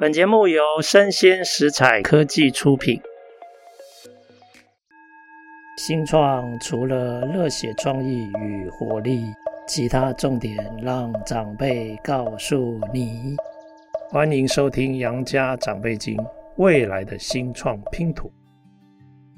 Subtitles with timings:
[0.00, 3.02] 本节目由生鲜食材科技出品。
[5.76, 9.24] 新创除了热血创意与活力，
[9.66, 13.34] 其他重点让长辈告诉你。
[14.08, 16.16] 欢迎收听《杨家长辈经》，
[16.58, 18.30] 未来的新创拼图。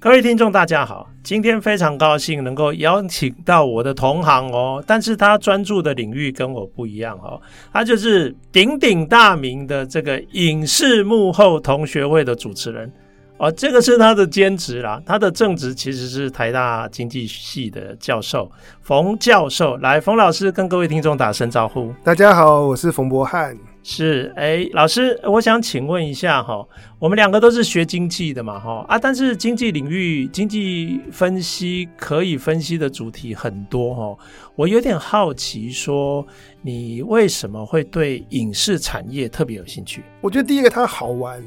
[0.03, 1.07] 各位听众，大家好！
[1.23, 7.39] 今天非常高兴能够邀请到我的同行哦，但是他专注的领域跟我不一样哦，
[7.71, 12.91] 他就是鼎鼎大名的这个影视幕后同学会的主持人
[13.37, 19.77] 哦，这个是他的兼职啦，他的正职其实是台大经济系的教授冯教授。
[19.77, 21.93] 来，冯老师跟各位听众打声招呼。
[22.03, 23.55] 大家好，我是冯博翰。
[23.83, 26.67] 是，哎，老师，我想请问一下哈，
[26.99, 36.27] 我们两个都是学经济的嘛，哈啊，但是经济领域经济分析可以分析的主题很多哈，我有点好奇，说
[36.61, 40.03] 你为什么会对影视产业特别有兴趣？
[40.21, 41.43] 我觉得第一个它好玩，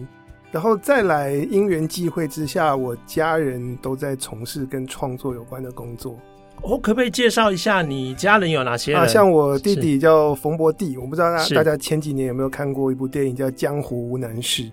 [0.52, 6.18] 然后再来因缘际会之下，我家人都在从事跟创作有关的工作。
[6.64, 9.02] 我可不可以介绍一下你家人有哪些人？
[9.02, 14.64] 啊，像我弟弟叫冯博弟，我不知道大大家前几年有没有看过一部电影叫《江湖无难事》，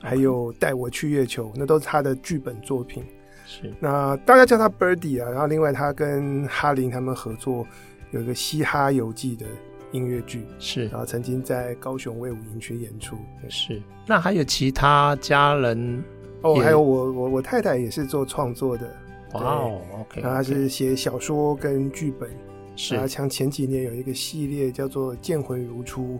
[0.00, 3.02] 还有《带我去月球》，那都是他的剧本作品。
[3.44, 5.28] 是，那大家叫他 Birdy 啊。
[5.28, 7.66] 然后另外他跟哈林他们合作
[8.12, 9.44] 有一个《嘻哈游记》的
[9.90, 13.16] 音乐剧，是，然后曾经在高雄威武营区演出。
[13.48, 16.00] 是，那还有其他家人？
[16.42, 18.88] 哦，还有我我我太太也是做创作的。
[19.32, 22.28] 哇哦，OK，他是写小说跟剧本，
[22.76, 26.18] 是啊，像前几年有一个系列叫做《剑魂如初》，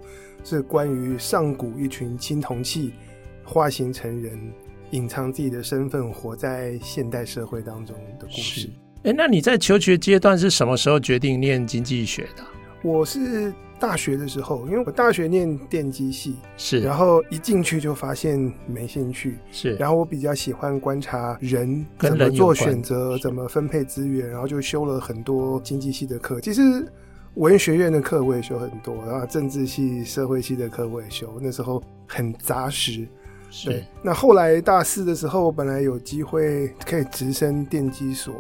[0.49, 2.93] 是关于上古一群青铜器
[3.45, 4.39] 化形成人，
[4.91, 8.71] 隐藏自己的身份，活在现代社会当中的故事。
[9.03, 12.45] 哎，那你在求学阶段是什么时候决定念经济学的？
[12.83, 13.53] 我是。
[13.81, 26.39] 大学的时候，因为我大学念电机系，是，然后一进去就发现没兴趣，是，然后我比较喜欢观察人怎么做选择，怎么分配资源，然后就修了很多经济系的课。
[26.41, 26.87] 其实
[27.35, 31.39] 文学院的课我也修很多，然后政治系、社会系的课我也修。
[31.41, 33.09] 那时候很扎实，
[33.51, 33.83] 是。
[34.03, 38.35] 那后来大四的时候，我本来有机会可以直升电机所。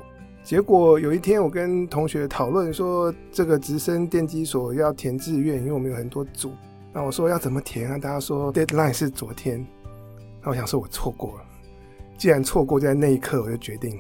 [0.50, 6.52] 结果有一天，我跟同学讨论说，这个直升电机所要填志愿，因为我们有很多组。
[6.92, 7.96] 那我说要怎么填啊？
[7.96, 9.64] 大家说 deadline 是昨天。
[10.42, 11.44] 那我想说，我错过了。
[12.18, 13.96] 既然错过，在那一刻，我就决定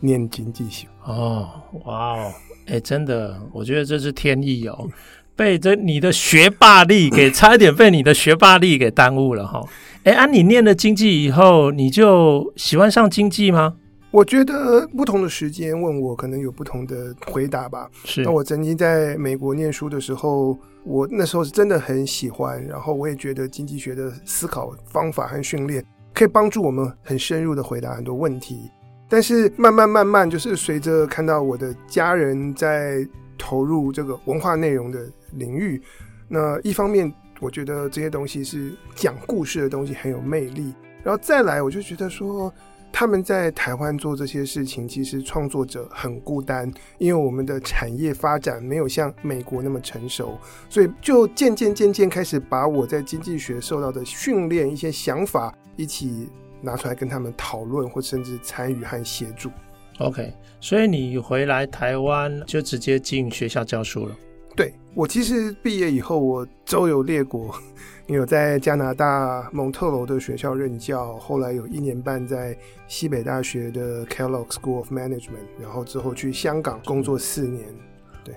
[0.00, 0.88] 念经济学。
[1.04, 1.48] 哦，
[1.84, 2.32] 哇哦，
[2.66, 4.88] 哎，真的，我觉得这是天意哦。
[5.36, 9.62] 被这你的学霸力给差一点被你的学霸力给耽误了哈。
[10.02, 13.76] 哎，啊，你念了经济以后，你就喜欢上经济吗？
[14.12, 17.90] 我觉得不同的时间问我，可能有不同的回答吧。
[18.04, 18.22] 是。
[18.22, 28.70] 那我曾经在美国念书的时候，我那时候是真的很喜欢，然后我也觉得经济学的思考方法和训练可以帮助我们很深入的回答很多问题。
[29.08, 33.08] 但是慢慢慢慢，就是随着看到我的家人在
[33.38, 35.80] 投入这个文化内容的领域，
[36.28, 42.52] 那一方面我觉得这些东西是讲故事的东西很有魅力，然后再来我就觉得说。
[42.92, 50.38] 他们在台湾做这些事情，其实创作者很孤单，因为我们的产业发展没有像美国那么成熟，
[50.68, 56.28] 所以就渐渐渐渐开始把我在经济学受到的训练一些想法一起
[56.60, 59.50] 拿出来跟他们讨论，或甚至参与和协助。
[59.98, 64.16] OK，所以你回来台湾就直接进学校教书了？
[64.54, 67.54] 对，我其实毕业以后，我周游列国。
[68.08, 72.54] 有在加拿大蒙特娄的学校任教，后来有一年半在
[72.86, 77.64] 西北大学的 Kellogg School of Management，然后之后去香港工作四年。
[78.22, 78.34] 对，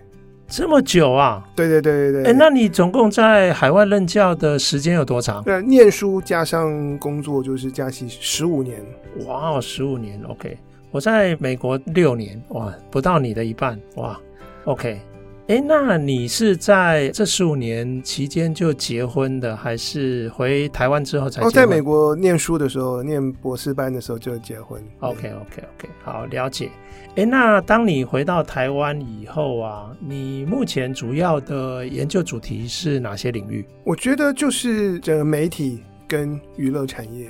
[0.47, 1.45] 这么久啊？
[1.55, 2.31] 对对对对对。
[2.31, 5.43] 哎，那你总共在海外任教的时间有多长？
[5.45, 8.81] 呃，念书加上工作就是加起十五年。
[9.25, 10.57] 哇，十五年，OK。
[10.91, 14.17] 我在美国六年，哇，不到你的一半，哇
[14.63, 15.01] ，OK。
[15.47, 21.47] 哎，那你是在这十五年期间就结婚的，还是回台湾之后才结婚？
[21.47, 24.81] 哦，在美国念书的时候，念博士班的时候就结婚。
[25.01, 26.71] OK，OK，OK，好，了解。
[27.15, 33.63] 哎，那当你回到台湾以后啊，你目前主要的研究主题是哪些领域？
[33.83, 37.29] 我觉得就是整个媒体跟娱乐产业。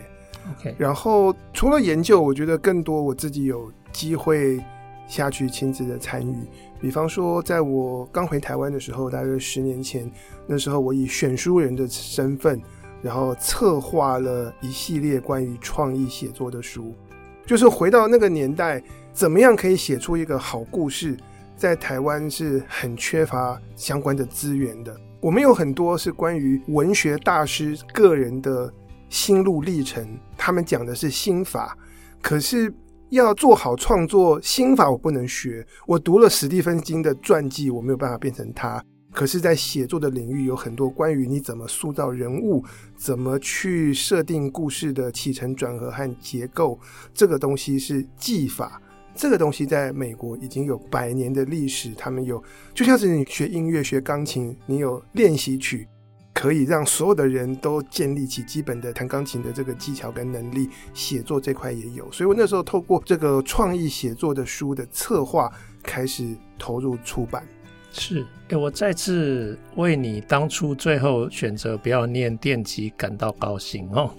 [0.57, 4.57] OK，然后除了研究，我觉得更多我自己有机会
[5.07, 6.35] 下去亲自的参与。
[6.79, 10.09] 比方说，在我刚回台湾的时候，大约十年前，
[10.45, 12.61] 那时候我以选书人的身份，
[13.01, 16.93] 然后策划了一系列关于创意写作的书，
[17.45, 18.81] 就是回到那个年代，
[19.13, 21.17] 怎么样可以写出一个好故事，
[21.55, 24.95] 在台湾是很缺乏相关的资源的。
[25.21, 28.71] 我们有很多是关于文学大师个人的
[29.09, 30.05] 心路历程，
[30.37, 31.75] 他们讲的是心法，
[32.21, 32.71] 可是
[33.09, 35.65] 要做好创作，心法我不能学。
[35.85, 38.83] 我读了史蒂芬金的传记，我没有办法变成他。
[39.11, 42.61] 可是，在写作的领域，有很多关于你怎么塑造人物，
[42.97, 46.77] 怎么去设定故事的起承转合和结构，
[47.13, 48.81] 这个东西是技法。
[49.15, 52.43] 这个东西在美国已经有百年的历史，他们有，
[52.73, 55.87] 就像是你学音乐、学钢琴，你有练习曲，
[56.45, 60.69] 可以让所有的人都建立起基本的弹钢琴的这个技巧跟能力。
[60.93, 65.51] 写作这块也有，所以我那时候透过这个创意写作的书的策划，
[65.81, 67.43] 开始投入出版。
[67.89, 74.13] 是，哎，我再次为你当初最后选择不要念电机感到高兴哦。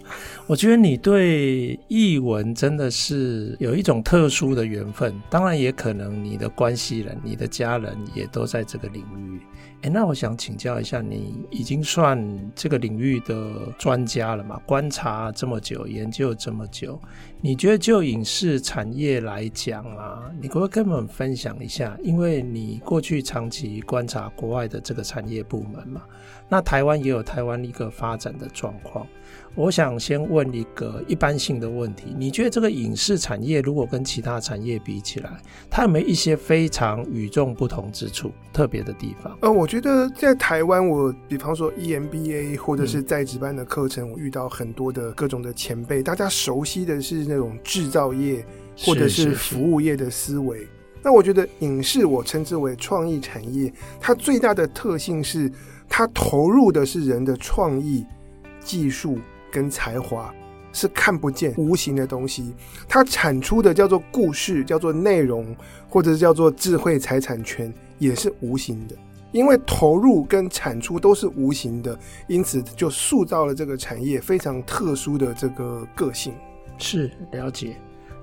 [0.49, 9.41] 我觉得你对译文真的是有一种特殊的缘分，当然也可能你的关系人、你的家人也都在这个领域。
[9.89, 12.19] 那我想请教一下，你已经算
[12.55, 14.61] 这个领域的专家了嘛？
[14.67, 17.01] 观察这么久，研究这么久，
[17.41, 21.97] 你觉得就影视产业来讲啊，你可不可以跟我们分享一下？
[22.03, 26.03] 因为你过去长期观察国外的这个产业部门嘛，
[26.49, 29.07] 那台湾也有台湾一个发展的状况。
[29.57, 35.31] 我想先问一个一般性的问题：你觉得这个影视产业如果跟其他产业比起来，
[35.71, 39.35] 它有没有一些非常与众不同之处、特别的地方？
[39.41, 48.45] 呃，我觉得在台湾，我比方说 EMBA 或者是在职班的课程，我遇到很多的各种的前辈，大家熟悉的是那种制造业
[48.79, 50.69] 或者是服务业的思维。
[51.03, 55.51] 那我觉得影视，我称之为创意产业，它最大的特性是
[55.89, 58.05] 它投入的是人的创意、
[58.61, 59.19] 技术。
[59.51, 60.35] 跟才华
[60.73, 62.55] 是看不见、无形的东西，
[62.89, 65.57] 它产出的叫做故事，叫做内容，
[65.89, 68.95] 或者是叫做智慧财产权，也是无形的。
[69.33, 76.33] 因为投入跟产出都是无形的，因此就塑造了这个产业非常特殊的这个个性。
[76.79, 77.77] 是，了解。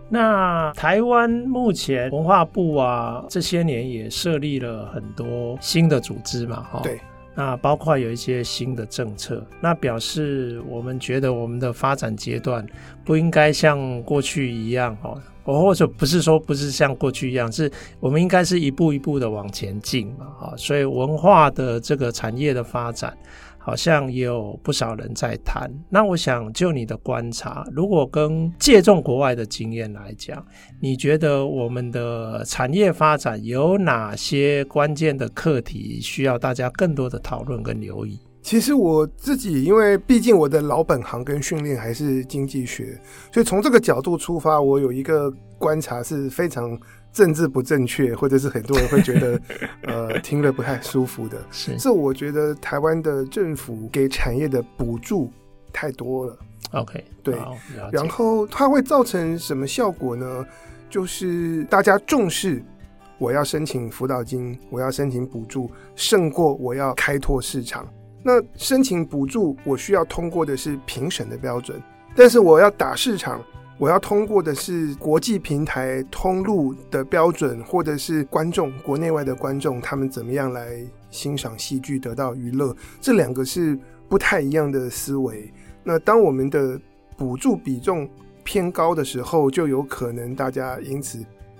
[0.09, 6.79] 那台湾目前文化部啊，这些年也设立了很多新的组织嘛，哈。
[6.83, 6.99] 对。
[7.35, 12.65] 那包括有一些新的政策，那表示我们觉得我们的发展阶段
[13.03, 23.17] 不应该像过去一样哦，或者不是说不是像过去一样，是我们应该是一步一步的往前进嘛，哈，所以文化的这个产业的发展。
[23.65, 25.71] 好像也有不少人在谈。
[25.89, 30.45] 那我想就你的观察，如果跟借重国外的经验来讲，
[30.81, 38.19] 你觉得我们的产业发展有哪些关键的课题需要大家更多的讨论跟留意？
[38.41, 42.99] 其实我自己，因为毕竟我的老本行跟训练还是经济学，
[43.31, 46.77] 所以从这个角度出发，我有一个观察是非常。
[47.13, 49.39] 政治不正确，或者是很多人会觉得，
[49.85, 55.31] 呃，听了不太舒服的，是，这我觉得台湾的政府给产业的补助
[55.71, 56.37] 太多了。
[56.71, 57.37] OK，对，
[57.91, 60.45] 然后它会造成什么效果呢？
[60.89, 62.63] 就是大家重视
[63.19, 67.87] 我要申请辅导金，我要申请补助，胜过我要开拓市场。
[68.23, 71.79] 那申请补助，我需要通过的是评审的标准，
[72.15, 73.39] 但是我要打市场。
[73.83, 80.81] 我要通过的是国际平台通路的标准，或者是观众国内外的观众他们怎么样来
[81.11, 83.77] 欣赏戏剧得到娱乐，这两个是
[84.07, 85.51] 不太一样的思维。
[85.83, 86.79] 那当我们的
[87.17, 88.09] 补助比重
[88.45, 91.19] 偏高的时候，就有可能大家因此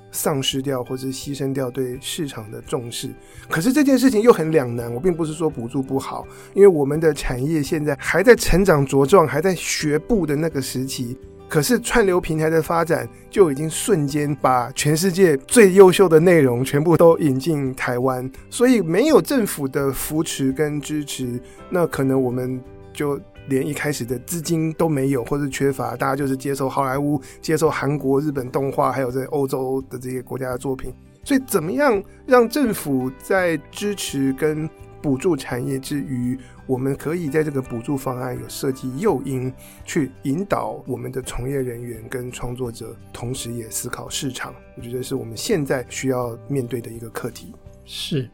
[0.10, 3.10] 丧失掉或者牺牲掉对市场的重视。
[3.50, 4.90] 可是这件事情又很两难。
[4.94, 11.18] 我并不是说补助不好，因为我们的产业现在还在成长茁壮，还在学步的那个时期。
[11.54, 22.60] 可是串流平台的发展就已经瞬间把全世界最优秀的内容全部都引进台湾，所以没有政府的扶持跟支持，那可能我们
[22.92, 30.92] 就连一开始的资金都没有，或是缺乏，大家就是接受好莱坞、接受韩国、日本动画，还有在欧洲的这些国家的作品。
[31.24, 34.68] 所以，怎么样让政府在支持跟
[35.04, 39.54] 补助产业之余，我们可以在这个补助方案有设计诱因，
[39.84, 44.56] 去引导我们的从业人员跟创作者，同时也思考市场。
[44.78, 47.54] 我觉得是我们现在需要面对的一个课题。
[47.84, 48.30] 是，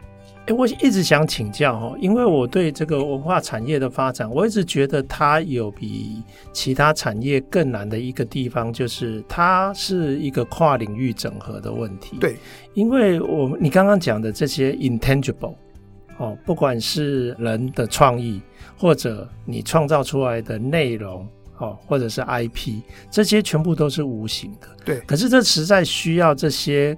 [0.45, 6.21] 哎，我一直想请教哦，因为我对这个文化产业的发展，我一直觉得它有比
[6.53, 12.17] 其他产业更难的一个地方，就是它是一个跨领域整合的问题。
[12.19, 12.35] 对，
[12.75, 15.55] 因为我们你刚刚讲的这些 intangible。
[16.19, 18.41] 哦，不管是人的创意，
[18.77, 24.67] 或者你创造出来的内容，哦，或者是 IP，这些全部都是无形的。
[24.83, 24.99] 对。
[25.07, 26.95] 可是这实在需要这些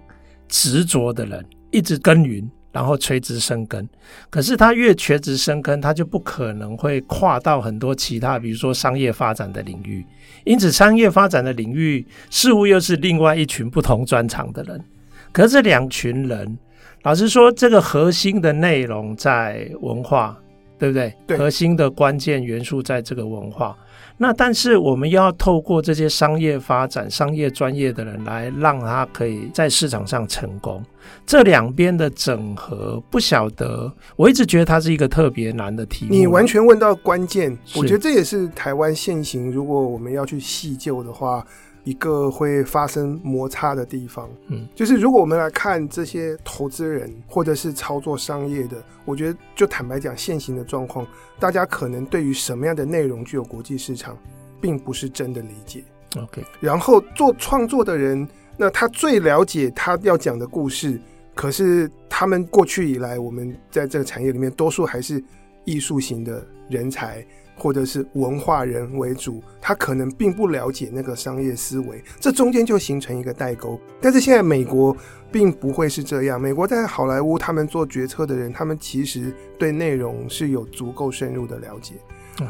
[0.47, 3.87] 执着的人一直耕耘，然后垂直生根。
[4.29, 10.03] 可是他越垂直生根，他就不可能会跨到很多其他，比如说商业发展的领域。
[10.45, 14.83] 因此，商业发展的领域似乎又是另外一群不同专长的人。
[15.31, 16.57] 可是这两群人，
[17.03, 20.37] 老实说，这个核心的内容在文化，
[20.77, 21.11] 对不对？
[21.25, 21.35] 对。
[21.35, 23.75] 核心的关键元素在这个文化。
[24.17, 30.83] 那但是我们要透过这些商业发展、商业专业的人来让他可以在市场上成功。
[31.25, 36.11] 这两边的整合，不晓得，我一直觉得它是一个特别难的题目。
[36.11, 41.43] 你完全问到关键，我觉得这也是台湾现行，如果我们要去细究的话。
[41.83, 51.07] 一个会发生摩擦的地方，嗯，就是如果我们来看这些投资人或者是操作商业的，我觉得就坦白讲，现行的状况，
[51.39, 54.15] 大家可能对于什么样的内容具有国际市场，
[54.61, 55.83] 并不是真的理解。
[56.17, 61.01] OK，然后做创作的人，那他最了解他要讲的故事，
[61.33, 65.23] 可是他们过去以来，我们在这个产业里面，多数还是
[65.65, 67.25] 艺术型的人才。
[67.61, 73.79] 或者是文化人为主，他可能并不了解那个商业思维，这中间就形成一个代沟。
[74.01, 74.97] 但是现在美国
[75.31, 81.93] 并不会是这样，美国在好莱坞，他们做决策的人，他们其实对内容是有足够深入的了解。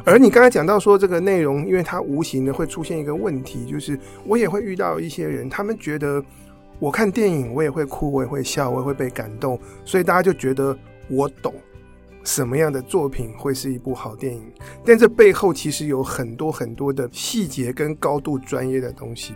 [0.05, 6.23] 而你刚才讲到说这个内容，因为它无形的会出现一个问题，就是我也会遇到一些人，他们觉得
[6.79, 10.77] 我看电影我也会哭，我也会笑，我也会被感动，所以大家就觉得
[11.09, 11.53] 我懂。
[12.23, 14.43] 什么样的作品会是一部好电影？
[14.85, 19.33] 但这背后其实有很多很多的细节跟高度专业的东西。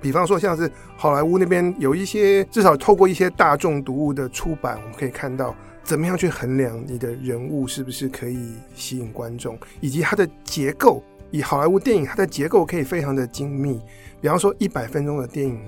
[0.00, 11.02] 比方说，像是好莱坞那边有一些，至少透过一些大众读物的出版，我们可以看到怎么样去衡量你的人物是不是可以吸引观众，以及它的结构。
[11.30, 13.80] 以好莱坞电影，它的结构可以非常的精密。
[14.20, 15.60] 比方说，一百分钟的电影。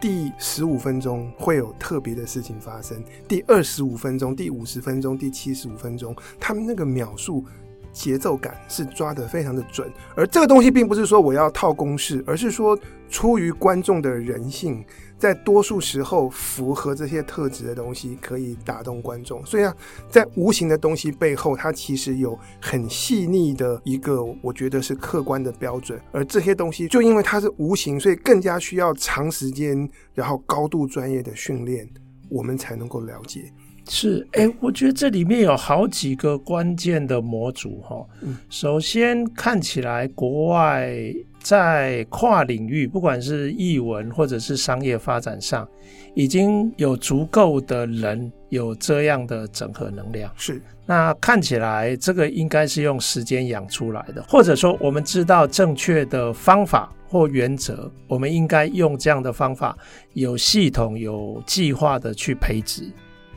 [0.00, 7.44] 第十五分钟会有特别的事情发生，第二十五分钟、第五十分钟、第七十五分钟，他们那个秒数
[7.92, 9.90] 节奏感是抓得非常的准。
[10.14, 14.84] 而这个东西并不是说我要套公式，而是说出于观众的人性。
[15.18, 19.44] 在多数时候，符合这些特质的东西可以打动观众。
[19.46, 19.74] 所以啊，
[20.10, 25.98] 在无形的东西背后，它其实有很细腻的一个，我觉得是客观的标准。
[26.12, 31.88] 而这些东西，就因为它是无形，所以更加需要长时间，然后高度专业的训练，
[32.28, 33.50] 我们才能够了解。
[33.88, 38.04] 是，哎，我觉得这里面有好几个关键的模组哈。
[38.20, 41.14] 嗯，首先看起来国外。
[41.46, 45.64] 在跨领域，不管是译文或者是商业发展上，
[46.12, 50.28] 已经有足够的人有这样的整合能量。
[50.36, 59.78] 是，那看起来这个应该是用时间养出来的，或者说我们知道正确的方法或原则，我们应该用这样的方法，
[60.14, 62.82] 有系统、有计划的去培植，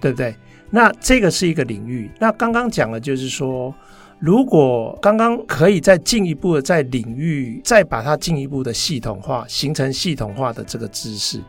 [0.02, 0.34] 对不对？
[0.72, 2.10] 那这个是一个领域。
[2.20, 3.72] 那刚刚讲的就是说。
[4.20, 11.42] 如果刚刚可以再进一步的在领域再把它进一步的系统化，形成系统化的这个知识，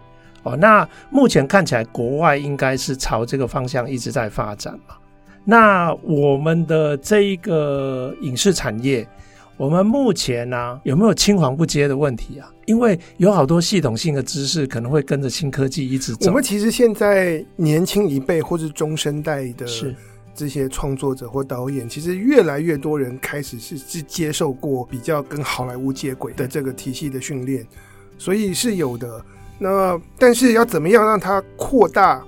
[0.44, 4.94] 哦，那目前看起来国外应该是朝这个方向一直在发展嘛。
[5.44, 9.04] 那我们的这一个影视产业，
[9.56, 12.48] 我们目前呢、啊、有没有青黄不接的问题啊？
[12.66, 16.30] 因为有好多系统性的知识可能会跟着新科技一直走。
[16.30, 19.66] 我们其实现在年轻一辈或是中生代的。
[19.66, 19.92] 是。
[20.34, 27.66] 这些创作者或导演，其实越来越多人开始是是接受过比较跟好莱坞接轨的这个体系的训练，
[28.16, 29.24] 所以是有的。
[29.58, 32.24] 那但是要怎么样让它扩大？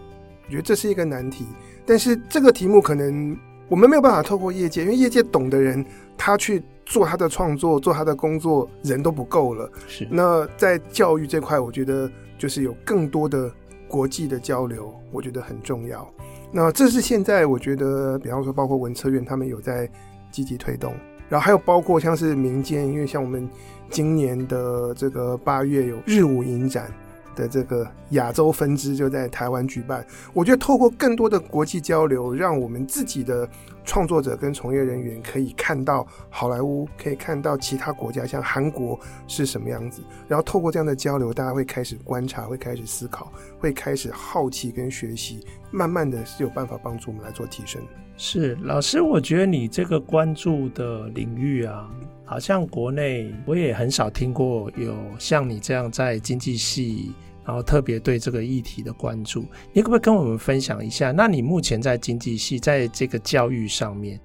[0.46, 1.46] 我觉得这是一个难题。
[1.86, 3.36] 但是这个题目可能
[3.68, 5.84] 我们没有办法透过业界，因为业界懂的人，
[6.16, 9.70] 他去做他的创作、做他的工作，人都不够了。
[9.88, 10.06] 是。
[10.10, 13.50] 那在教育这块，我觉得就是有更多的
[13.88, 16.06] 国际的交流，我觉得很重要。
[16.54, 19.88] 那这是现在我觉得，比方说包括文策院他们有在
[20.30, 20.94] 积极推动，
[21.28, 23.48] 然后还有包括像是民间，因为像我们
[23.88, 26.92] 今年的这个八月有日舞影展
[27.34, 33.48] 的这个亚洲分支就在台湾举办，我觉得透过更多的国际交流，让我们自己的
[33.84, 45.40] 创作者跟从业人员可以看到好莱坞，可以看到其他国家，像韩国是什么样子，然后透过这样的交流，大家会开始观察，会开始思考，会开始好奇跟学习。
[45.70, 47.82] 慢慢的是有办法帮助我们来做提升。
[48.16, 51.90] 是老师，我觉得你这个关注的领域啊，
[52.24, 57.12] 好像国内我也很少听过有像你这样在经济系，
[57.44, 59.44] 然后特别对这个议题的关注。
[59.72, 61.10] 你可不可以跟我们分享一下？
[61.12, 64.20] 那你目前在经济系在这个教育上面，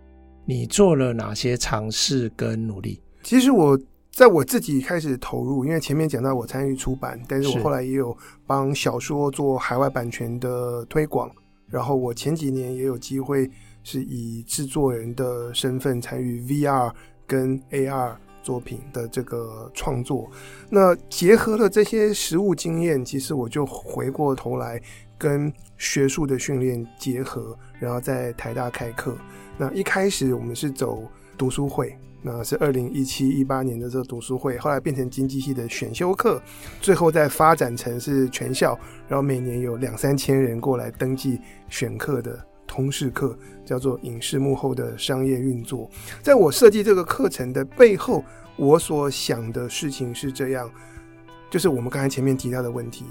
[0.46, 3.02] 你做了哪些尝试跟努力？
[3.24, 3.80] 其实我。
[4.10, 11.30] 在我自己开始投入，因为前面讲到我参与出版，但是我后来也有帮小说做海外版权的推广，
[11.68, 13.48] 然后我前几年也有机会
[13.84, 16.92] 是以制作人的身份参与 VR
[17.28, 18.16] 跟 AR
[18.48, 20.32] 作品的这个创作。
[20.70, 24.82] 那结合了这些实务经验，其实我就回过头来
[25.18, 29.18] 跟学术的训练结合，然后在台大开课。
[29.58, 31.04] 那一开始我们是走
[31.38, 31.94] 读书会。
[32.24, 36.42] 那是二零一七一八年的这个读书会，后来变成经济系的选修课，
[36.82, 38.78] 最后再发展成是全校，
[39.08, 41.40] 然后每年有两三千人过来登记
[41.70, 45.90] 选课的通识课，叫做影视幕后的商业运作。
[46.22, 48.24] 在我设计这个课程的背后，
[48.58, 50.70] 我所想的事情是这样，
[51.50, 53.06] 就是我们刚才前面提到的问题：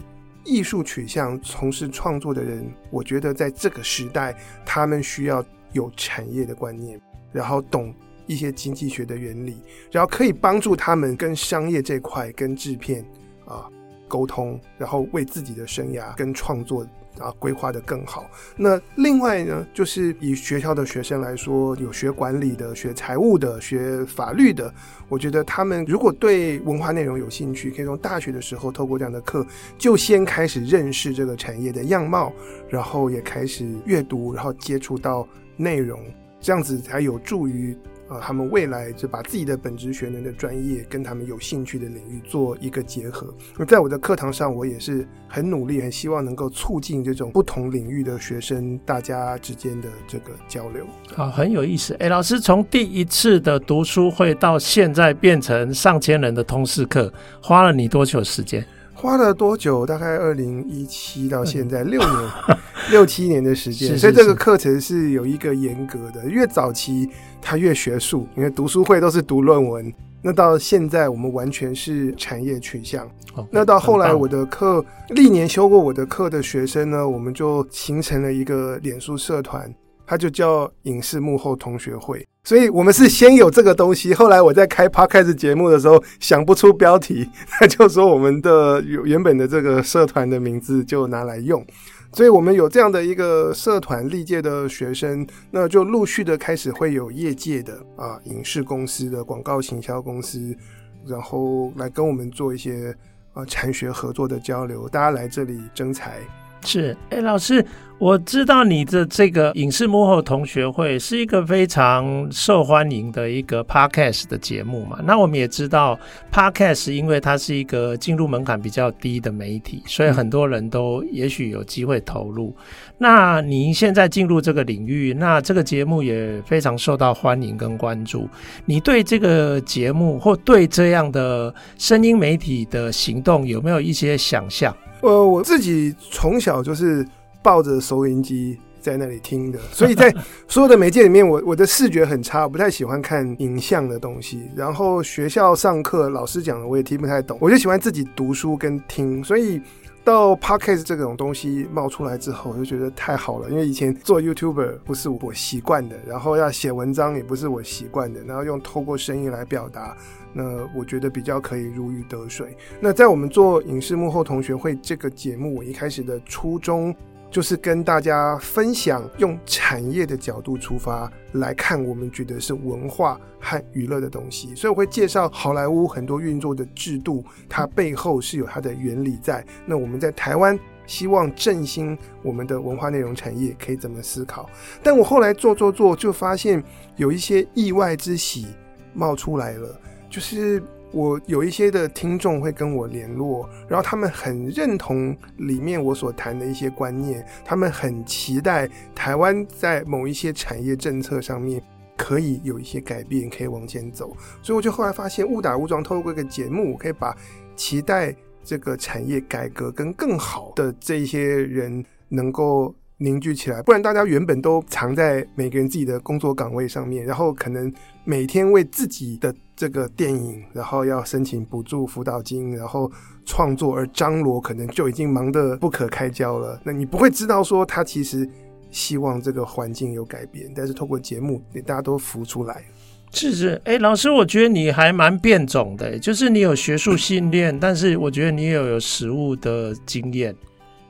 [0.45, 7.01] 艺术取向从事创作的人，我觉得在这个时代，他们需要有产业的观念，
[7.33, 7.95] 然后懂。
[8.29, 9.57] 一些经济学的原理，
[9.89, 13.05] 然后可以帮助他们跟商业这块、跟制片
[13.45, 13.71] 啊
[14.09, 16.85] 沟通，然后为自己的生涯跟创作
[17.21, 18.31] 啊规划得更好。
[18.57, 24.73] 那另外呢，就是以学校的学生来说，有学管理的、学财务的、学法律的，
[25.09, 29.47] 我觉得他们如果对文化内容有兴趣，可以从大学的时候透过这样的课，
[29.77, 32.33] 就先开始认识这个产业的样貌，
[32.69, 36.01] 然后也开始阅读，然后接触到内容，
[36.41, 37.77] 这样子才有助于。
[38.09, 43.35] 啊，他们未来就把自己的本职学能的专业跟他们有兴趣的领域做一个结合。
[43.57, 50.87] 那在我的课堂上，我也是很努力，很希望能够促进这种不同领域的学生大家之间的这个交流。
[51.15, 51.95] 好，很有意思。
[51.99, 58.65] 哎，老师从第一次的读书会到现在变成上千人的通识课，花了你多久时间？
[58.97, 59.85] 花了多久？
[59.85, 62.31] 大概二零一七到现在六年。
[62.91, 67.09] 六七年的时间，所以这个课程是有一个严格的，越早期
[67.43, 69.93] 它越学术，因为读书会都是读论文。
[70.23, 73.05] 那到现在我们完全是产业取向。
[73.35, 79.73] Okay, 那到后来我的课，历年修过我的课的学生呢，我们就形成了一个脸书社团，
[80.07, 82.25] 它就叫影视幕后同学会。
[82.47, 87.29] 所以我们是先有这个东西，后来我在开 Podcast 节目的时候想不出标题，
[87.61, 91.67] 那就说我们的原本的这个社团的名字就拿来用。
[92.13, 100.57] 所以，我们有这样的一个社团，历届的学生，那就陆续的开始会有业界的啊，影视公司的广告行销公司，
[101.05, 102.95] 然后来跟我们做一些
[103.35, 106.21] 啊产学合作的交流，大家来这里征才。
[106.63, 107.65] 是，哎，老师。
[107.99, 115.01] 我知道你的这个影视幕后同学会是一个非常受欢迎的一个 podcast 的节目嘛。
[115.03, 115.99] 那我们也知道
[116.31, 122.55] podcast 因为它是一个进入门槛比较低的媒体，所以很多人都也许有机会投入。
[122.99, 128.29] 那您现在进入这个领域，那这个节目也非常受到欢迎跟关注。
[128.67, 134.77] 你对这个节目或对这样的声音媒体的行动有没有一些想象？
[135.11, 137.07] 呃，我自己从小就是。
[137.43, 140.13] 抱着收音机在那里听的， 所以在
[140.49, 144.51] 所有的媒介里面，我我的视觉很差，我不太喜欢看影像的东西。
[144.57, 149.23] 然后学校上课老师讲的我也听不太懂，我就喜欢自己读书跟听。
[149.23, 149.63] 所以
[150.03, 159.97] 到 Podcast 这种东西冒出来之后，我就觉得太好了，因为以前做 YouTuber 不是我习惯的，然后要写文章也不是我习惯的，然后用透过声音来表达，
[160.37, 162.55] 那我觉得比较可以如鱼得水。
[162.79, 166.95] 那在我们做影视幕后同学会这个节目，我一开始的初衷。
[167.29, 174.55] 就是跟大家分享，用产业的角度出发来看，我们觉得是文化和娱乐的东西。
[174.55, 179.45] 所以我会介绍好莱坞很多运作的制度，它背后是有它的原理在。
[179.67, 184.49] 那我们在台湾希望振兴我们的文化内容产业，可以怎么思考？
[184.81, 186.63] 但我后来做做做，就发现
[186.95, 188.47] 有一些意外之喜
[188.95, 189.81] 冒出来了，
[190.17, 190.63] 就是。
[190.93, 201.61] 我有一些的听众会跟我联络，然后他们很认同里面我所谈的一些观念，他们很期待台湾在某一些产业政策上面
[201.99, 204.17] 可以有一些改变，可以往前走。
[204.41, 207.15] 所以我就后来发现，误打误撞透过一个节目，我可以把
[207.57, 217.71] 期待这个产业改革跟更好的这些人能够凝聚起来，不然大家原本都藏在每个人自己的工作岗位上面，然后可能
[218.05, 222.91] 每天为自己的这个电影，然后要申请补助、辅导金，然后
[223.27, 226.59] 创作而张罗，可能就已经忙得不可开交了。
[226.65, 228.27] 那你不会知道说他其实
[228.71, 232.65] 希望这个环境有改变，但是透过节目，给大家都浮出来。
[233.13, 240.35] 是是，哎，老师，我觉得你还蛮变种的，就是你有学术训练，但是我觉得你也有实务的经验。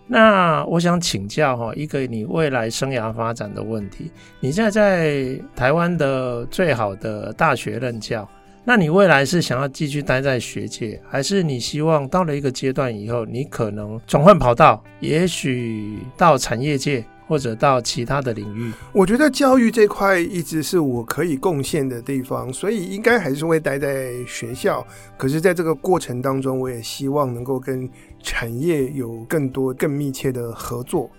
[0.09, 4.11] 那我想请教哈，一个你未来生涯发展的问题。
[4.39, 8.29] 你现在在台湾的最好的大学任教，
[8.65, 18.73] 那你未来是想要继续待在学界，还是你希望到了一个阶段以后，你可能转换跑道，也许到产业界或者到其他的领域？
[18.93, 24.87] 我觉得教育这块一直是我可以贡献的地方，所以应该还是会待在学校。
[25.17, 27.89] 可是，在这个过程当中，我也希望能够跟
[28.23, 31.11] 产业有更多、更密切的合作。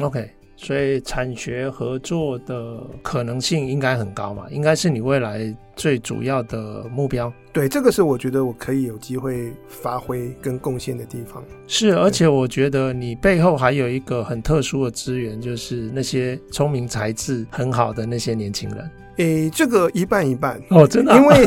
[0.00, 0.30] OK。
[0.58, 7.30] 所以产学合作的可能性应该很高嘛，应该是你未来最主要的目标。
[7.56, 11.42] 对，这个是我觉得我可以有机会发挥跟贡献的地方。
[11.66, 18.90] 是，而且我觉得你背后还有一个很特殊的资源，就是那些聪明才智很好的那些年轻人。
[19.16, 21.18] 诶，这个一半一半哦，真的啊？
[21.18, 21.46] 因为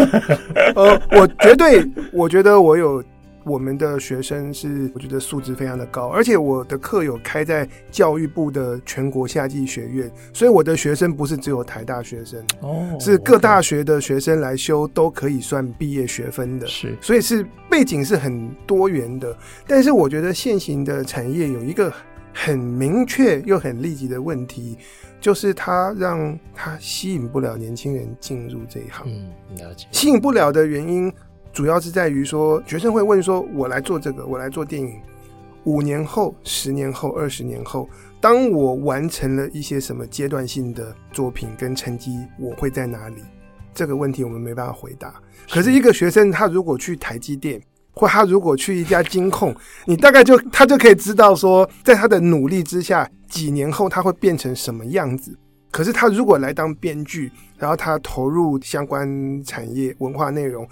[0.75, 3.03] 呃，我绝对，我觉得我有。
[3.49, 19.35] 我们的学生是，我觉得素质非常的高，而且我的课有开在教育部的全国夏季学院，所以我的学生不是只有台大学生哦，是各大学的学生来修都可以算毕业学分的，是，所以是背景是很多元的。
[19.65, 21.91] 但是我觉得现行的产业有一个
[22.31, 24.77] 很明确又很立即的问题，
[25.19, 29.07] 就是它让它吸引不了年轻人进入这一行。
[29.07, 29.87] 嗯，了解。
[29.91, 31.11] 吸引不了的原因。
[31.59, 34.97] 主要是在于说，学生会问说：“我来做这个，我来做电影，
[35.65, 37.89] 五年后、十年后、二十年后，
[38.21, 43.15] 当我完成了一些什么阶段性的作品跟成绩，我会在哪里？”
[43.75, 45.13] 这个问题我们没办法回答。
[45.49, 49.53] 可是，一个学生他如果去台积电，或他如果去一家金控，
[49.85, 55.37] 你大概就 他就可以知道说，在他的努力之下，几年后他会变成什么样子。
[55.71, 60.65] 可是，他如果来当编剧，然后他投入相关产业文化内容。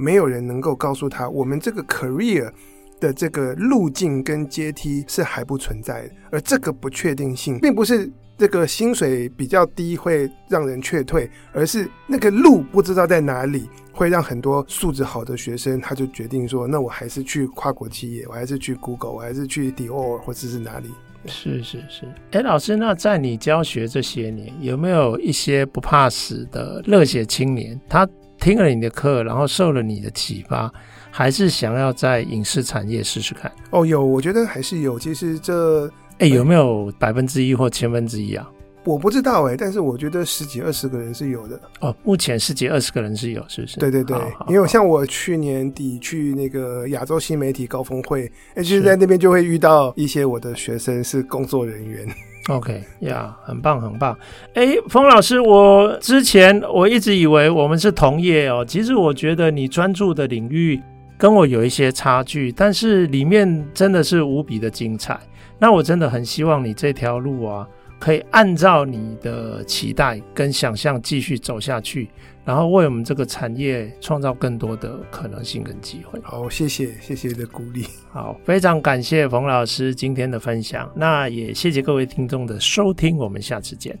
[0.00, 2.50] 没有人能够告诉他，我们这个 career
[2.98, 20.88] 的这个路径跟阶梯是还不存在的，而这个不确定性，并不是这个薪水比较低会让人劝退，而是那个路不知道在哪里，会让很多素质好的学生他就决定说，那我还是去跨国企业，我还是去 Google，我还是去 Dior 或者是哪里？
[21.26, 22.06] 是是是。
[22.32, 27.78] 哎，老师，那在你教学这些年，有没有一些不怕死的热血青年？
[27.90, 28.08] 他
[28.40, 30.72] 听了你的课，然后受了你的启发，
[31.10, 33.52] 还是想要在影视产业试试看？
[33.70, 34.98] 哦，有，我觉得还是有。
[34.98, 38.50] 其实这，哎，有没有百分之一或千分之一啊？
[38.84, 41.60] 我不知道哎，但是我觉得十几二十个人是有的。
[41.80, 43.78] 哦，目前十几二十个人是有，是不是？
[43.78, 44.16] 对对对，
[44.48, 48.24] 因为像我去年底去那个亚洲新媒体高峰会，
[48.54, 52.08] 哎，就是在那边就会遇到一些我的学生是工作人员。
[52.50, 54.16] OK 呀、yeah，很棒很棒。
[54.54, 58.64] 哎，冯老师，我之前我一直以为我们是同业哦。
[58.66, 60.80] 其实我觉得你专注的领域
[61.16, 65.18] 跟我有一些差距，但是里面真的是无比的精彩。
[65.58, 67.66] 那我真的很希望你这条路啊，
[68.00, 72.08] 可以按照你的期待跟想象继续走下去。
[72.42, 76.18] 然后为我们这个产业创造更多的可能性跟机会。
[76.24, 77.86] 好，谢谢，谢谢你的鼓励。
[78.10, 80.90] 好，非常感谢冯老师今天的分享。
[80.96, 83.96] 那也谢谢各位听众的收听，我们下次见。